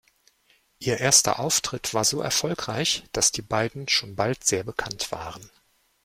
Ihr 0.79 0.97
erster 0.97 1.37
Auftritt 1.39 1.93
war 1.93 2.03
so 2.03 2.21
erfolgreich, 2.23 3.03
dass 3.11 3.31
die 3.31 3.43
beiden 3.43 3.87
schon 3.87 4.15
bald 4.15 4.43
sehr 4.43 4.63
bekannt 4.63 5.11
waren. 5.11 5.47